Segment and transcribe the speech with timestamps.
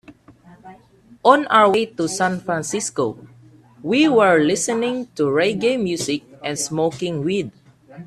[1.23, 3.27] On our way to San Francisco,
[3.83, 7.51] we were listening to reggae music and smoking weed.